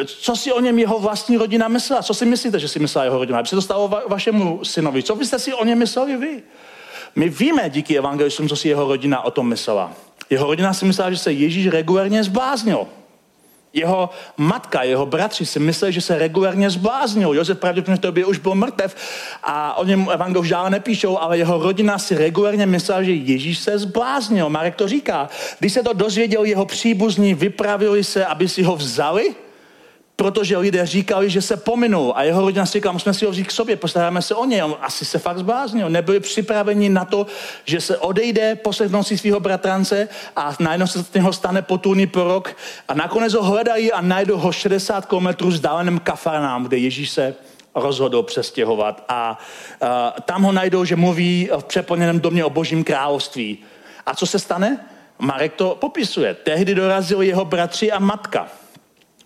[0.05, 2.03] co si o něm jeho vlastní rodina myslela?
[2.03, 3.39] Co si myslíte, že si myslela jeho rodina?
[3.39, 5.03] Aby se to stalo va- vašemu synovi.
[5.03, 6.43] Co byste si o něm mysleli vy?
[7.15, 9.93] My víme díky evangelistům, co si jeho rodina o tom myslela.
[10.29, 12.87] Jeho rodina si myslela, že se Ježíš regulárně zbláznil.
[13.73, 17.33] Jeho matka, jeho bratři si mysleli, že se regulárně zbláznil.
[17.33, 18.95] Josef pravděpodobně v té době už byl mrtev
[19.43, 23.79] a o něm evangel už nepíšou, ale jeho rodina si regulárně myslela, že Ježíš se
[23.79, 24.49] zbláznil.
[24.49, 25.29] Marek to říká.
[25.59, 29.35] Když se to dozvěděl jeho příbuzní, vypravili se, aby si ho vzali
[30.23, 33.47] protože lidé říkali, že se pominul a jeho rodina si říkala, musíme si ho vzít
[33.47, 34.63] k sobě, postaráme se o něj.
[34.63, 35.89] On asi se fakt zbláznil.
[35.89, 37.27] Nebyli připraveni na to,
[37.65, 42.55] že se odejde, poslechnout si svého bratrance a najednou se z něho stane potulný prorok
[42.87, 47.35] a nakonec ho hledají a najdou ho 60 km vzdáleném kafarnám, kde Ježíš se
[47.75, 49.39] rozhodl přestěhovat a
[49.81, 49.87] uh,
[50.25, 53.57] tam ho najdou, že mluví v přeplněném domě o božím království.
[54.05, 54.85] A co se stane?
[55.19, 56.33] Marek to popisuje.
[56.33, 58.62] Tehdy dorazili jeho bratři a matka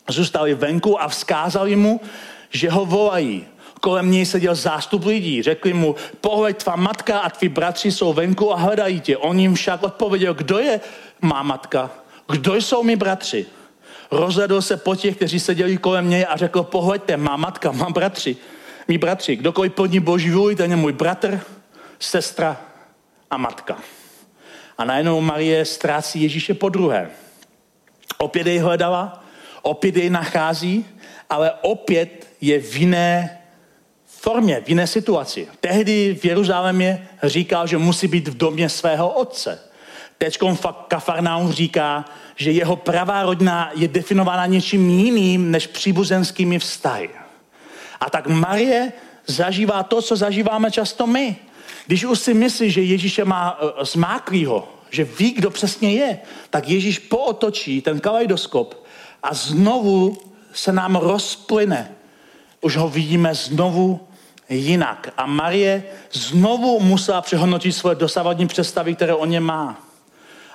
[0.10, 2.02] zůstali venku a vzkázali mu,
[2.50, 3.46] že ho volají.
[3.82, 5.42] Kolem něj seděl zástup lidí.
[5.42, 9.18] Řekli mu, pohled, tvá matka a tví bratři jsou venku a hledají tě.
[9.18, 10.80] On jim však odpověděl, kdo je
[11.22, 11.90] má matka?
[12.30, 13.46] Kdo jsou mi bratři?
[14.12, 18.38] Rozhledl se po těch, kteří seděli kolem něj a řekl, pohleďte, má matka, má bratři.
[18.88, 21.40] Mí bratři, kdokoliv plní boží vůli, ten je můj bratr,
[22.00, 22.62] sestra
[23.32, 23.78] a matka.
[24.78, 27.10] A najednou Marie ztrácí Ježíše po druhé.
[28.18, 29.24] Opět jej hledala,
[29.62, 30.86] opět jej nachází,
[31.30, 33.38] ale opět je v jiné
[34.06, 35.48] formě, v jiné situaci.
[35.60, 39.60] Tehdy v Jeruzalémě říkal, že musí být v domě svého otce.
[40.18, 40.40] Teď
[40.88, 47.10] Kafarnaum říká, že jeho pravá rodina je definována něčím jiným než příbuzenskými vztahy.
[48.00, 48.94] A tak Marie
[49.26, 51.36] zažívá to, co zažíváme často my.
[51.86, 56.70] Když už si myslí, že Ježíše má e, zmáklýho, že ví, kdo přesně je, tak
[56.70, 58.87] Ježíš pootočí ten kaleidoskop
[59.24, 60.18] a znovu
[60.54, 61.92] se nám rozplyne.
[62.62, 64.08] Už ho vidíme znovu
[64.50, 65.14] jinak.
[65.18, 69.78] A Marie znovu musela přehodnotit svoje dosavadní představy, které o ně má.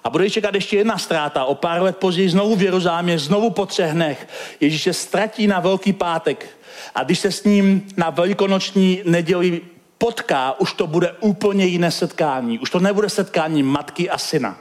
[0.04, 1.44] A bude čekat ještě jedna ztráta.
[1.44, 4.28] O pár let později znovu v Jeruzámě, znovu po třech dnech.
[4.60, 6.46] Ježíš se ztratí na Velký pátek.
[6.94, 9.60] A když se s ním na velikonoční neděli
[9.98, 12.58] potká, už to bude úplně jiné setkání.
[12.58, 14.58] Už to nebude setkání matky a syna,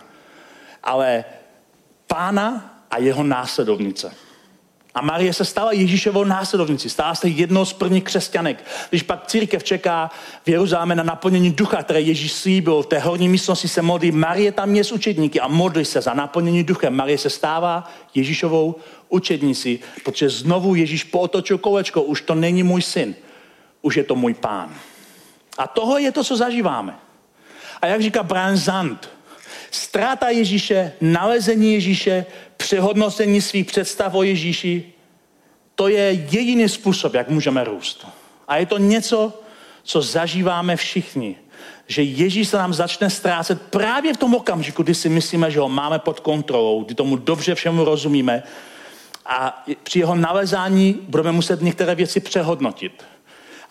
[0.84, 1.26] ale
[2.08, 4.14] pána a jeho následovnice.
[4.96, 8.66] A Marie se stala Ježíšovou následovnicí, stala se jednou z prvních křesťanek.
[8.90, 10.12] Když pak církev čeká
[10.44, 14.52] v Jeruzalémě na naplnění ducha, které Ježíš slíbil, v té horní místnosti se modlí, Marie
[14.52, 16.96] tam je s učedníky a modlí se za naplnění duchem.
[16.96, 18.76] Marie se stává Ježíšovou
[19.10, 23.16] učednicí, protože znovu Ježíš pootočil kolečko, už to není můj syn,
[23.82, 24.76] už je to můj pán.
[25.58, 26.96] A toho je to, co zažíváme.
[27.82, 29.10] A jak říká Brian Zand,
[29.72, 32.26] Ztráta Ježíše, nalezení Ježíše,
[32.58, 34.94] přehodnocení svých představ o Ježíši,
[35.76, 38.08] to je jediný způsob, jak můžeme růst.
[38.48, 39.42] A je to něco,
[39.84, 41.36] co zažíváme všichni.
[41.88, 45.70] Že Ježíš se nám začne ztrácet právě v tom okamžiku, kdy si myslíme, že ho
[45.70, 48.44] máme pod kontrolou, kdy tomu dobře všemu rozumíme.
[49.26, 53.04] A při jeho nalezání budeme muset některé věci přehodnotit.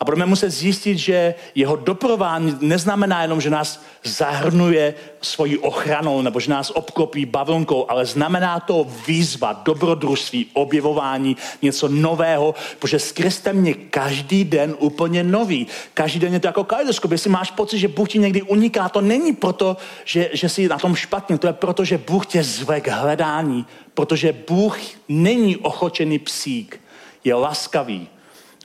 [0.01, 6.39] A budeme muset zjistit, že jeho doprování neznamená jenom, že nás zahrnuje svojí ochranou nebo
[6.39, 13.65] že nás obklopí bavlnkou, ale znamená to výzva, dobrodružství, objevování, něco nového, protože s Kristem
[13.65, 15.67] je každý den úplně nový.
[15.93, 17.11] Každý den je to jako kaleidoskop.
[17.11, 20.77] Jestli máš pocit, že Bůh ti někdy uniká, to není proto, že, že jsi na
[20.77, 24.79] tom špatně, to je proto, že Bůh tě zve k hledání, protože Bůh
[25.09, 26.81] není ochočený psík,
[27.23, 28.07] je laskavý,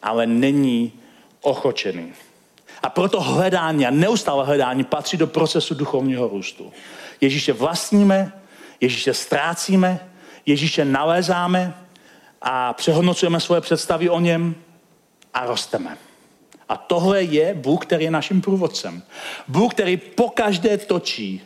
[0.03, 0.93] ale není
[1.47, 2.13] ochočený.
[2.83, 6.73] A proto hledání a neustále hledání patří do procesu duchovního růstu.
[7.21, 8.33] Ježíše vlastníme,
[8.81, 10.01] Ježíše ztrácíme,
[10.47, 11.75] Ježíše nalézáme
[12.43, 14.55] a přehodnocujeme svoje představy o něm
[15.35, 15.97] a rosteme.
[16.69, 19.03] A tohle je Bůh, který je naším průvodcem.
[19.49, 21.43] Bůh, který pokaždé točí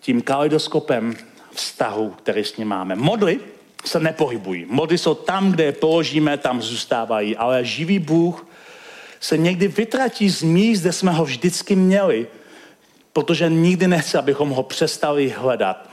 [0.00, 1.16] tím kaleidoskopem
[1.52, 2.96] vztahu, který s ním máme.
[2.96, 3.40] Modly
[3.84, 4.66] se nepohybují.
[4.68, 7.36] Modly jsou tam, kde je položíme, tam zůstávají.
[7.36, 8.46] Ale živý Bůh
[9.20, 12.26] se někdy vytratí z míst, kde jsme ho vždycky měli,
[13.12, 15.90] protože nikdy nechce, abychom ho přestali hledat.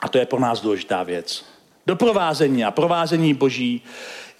[0.00, 1.44] A to je pro nás důležitá věc.
[1.86, 3.82] Doprovázení a provázení Boží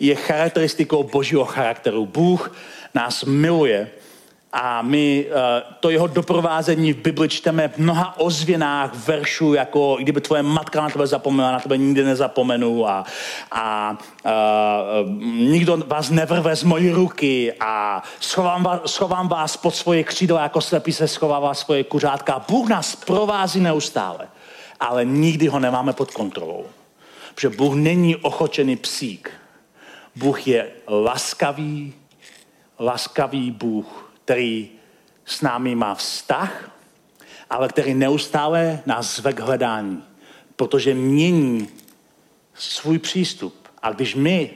[0.00, 2.06] je charakteristikou Božího charakteru.
[2.06, 2.56] Bůh
[2.94, 3.90] nás miluje
[4.56, 10.20] a my eh, to jeho doprovázení v Bibli čteme v mnoha ozvěnách veršů, jako kdyby
[10.20, 13.04] tvoje matka na tebe zapomněla, na tebe nikdy nezapomenu a, a,
[13.50, 15.04] a eh,
[15.36, 20.60] nikdo vás nevrve z mojí ruky a schovám vás, schovám vás pod svoje křídla, jako
[20.60, 22.44] slepý se schovává svoje kuřátka.
[22.48, 24.28] Bůh nás provází neustále,
[24.80, 26.66] ale nikdy ho nemáme pod kontrolou.
[27.34, 29.30] Protože Bůh není ochočený psík.
[30.16, 31.94] Bůh je laskavý,
[32.78, 34.70] laskavý Bůh, který
[35.24, 36.70] s námi má vztah,
[37.50, 40.04] ale který neustále nás zve k hledání,
[40.56, 41.68] protože mění
[42.54, 43.68] svůj přístup.
[43.82, 44.50] A když my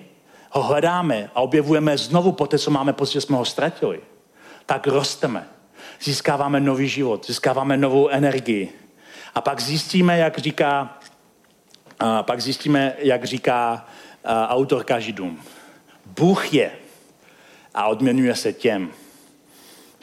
[0.50, 4.00] ho hledáme a objevujeme znovu po té, co máme pocit, že jsme ho ztratili,
[4.66, 5.48] tak rosteme.
[6.02, 8.72] Získáváme nový život, získáváme novou energii.
[9.34, 10.98] A pak zjistíme, jak říká,
[11.98, 13.86] a pak zjistíme, jak říká
[14.48, 15.42] autorka Židům.
[16.06, 16.72] Bůh je
[17.74, 18.90] a odměňuje se těm,